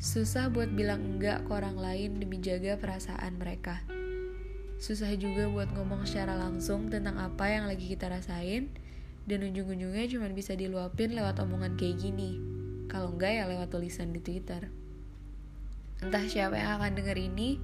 [0.00, 3.84] Susah buat bilang enggak ke orang lain demi jaga perasaan mereka.
[4.80, 8.72] Susah juga buat ngomong secara langsung tentang apa yang lagi kita rasain,
[9.28, 12.40] dan ujung-ujungnya cuma bisa diluapin lewat omongan kayak gini.
[12.88, 14.72] Kalau enggak ya lewat tulisan di Twitter.
[16.00, 17.60] Entah siapa yang akan denger ini,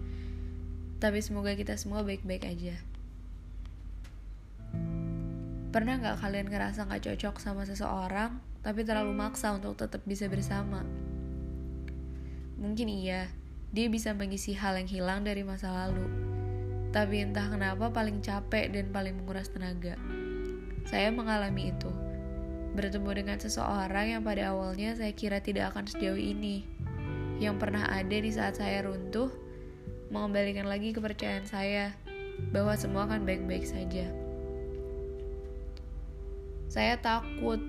[1.01, 2.77] tapi semoga kita semua baik-baik aja.
[5.73, 10.85] Pernah nggak kalian ngerasa nggak cocok sama seseorang, tapi terlalu maksa untuk tetap bisa bersama?
[12.57, 13.29] Mungkin iya,
[13.77, 16.09] dia bisa mengisi hal yang hilang dari masa lalu.
[16.89, 20.01] Tapi entah kenapa paling capek dan paling menguras tenaga.
[20.89, 21.93] Saya mengalami itu.
[22.73, 26.65] Bertemu dengan seseorang yang pada awalnya saya kira tidak akan sejauh ini.
[27.37, 29.29] Yang pernah ada di saat saya runtuh,
[30.09, 31.93] mengembalikan lagi kepercayaan saya
[32.53, 34.09] bahwa semua akan baik-baik saja.
[36.73, 37.61] Saya takut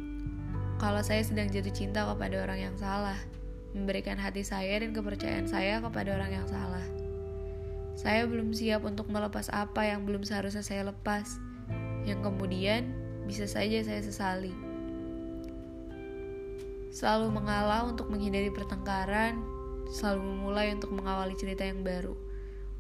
[0.79, 3.19] kalau saya sedang jatuh cinta kepada orang yang salah
[3.75, 6.85] memberikan hati saya dan kepercayaan saya kepada orang yang salah.
[7.97, 11.41] Saya belum siap untuk melepas apa yang belum seharusnya saya lepas,
[12.05, 12.93] yang kemudian
[13.25, 14.53] bisa saja saya sesali.
[16.93, 19.41] Selalu mengalah untuk menghindari pertengkaran,
[19.89, 22.13] selalu memulai untuk mengawali cerita yang baru.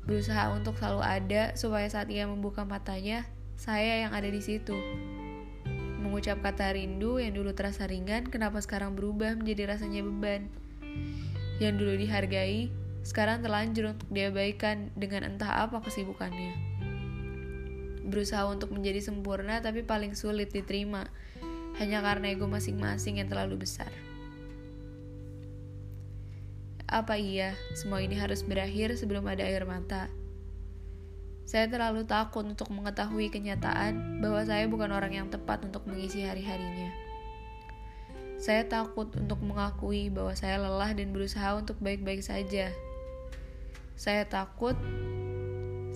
[0.07, 3.27] Berusaha untuk selalu ada supaya saat ia membuka matanya,
[3.57, 4.77] saya yang ada di situ.
[5.99, 10.47] Mengucap kata rindu yang dulu terasa ringan, kenapa sekarang berubah menjadi rasanya beban
[11.57, 12.69] yang dulu dihargai,
[13.01, 16.53] sekarang terlanjur untuk diabaikan dengan entah apa kesibukannya.
[18.07, 21.07] Berusaha untuk menjadi sempurna tapi paling sulit diterima,
[21.79, 23.89] hanya karena ego masing-masing yang terlalu besar.
[26.87, 30.07] Apa iya, semua ini harus berakhir sebelum ada air mata?
[31.47, 37.06] Saya terlalu takut untuk mengetahui kenyataan bahwa saya bukan orang yang tepat untuk mengisi hari-harinya.
[38.37, 42.69] Saya takut untuk mengakui bahwa saya lelah dan berusaha untuk baik-baik saja.
[43.97, 44.77] Saya takut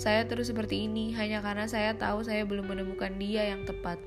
[0.02, 4.01] saya terus seperti ini hanya karena saya tahu saya belum menemukan dia yang tepat.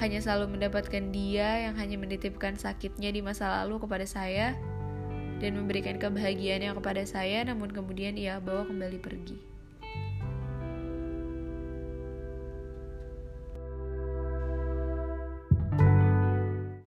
[0.00, 4.56] Hanya selalu mendapatkan dia yang hanya menitipkan sakitnya di masa lalu kepada saya
[5.44, 9.51] dan memberikan kebahagiaannya kepada saya namun kemudian ia bawa kembali pergi.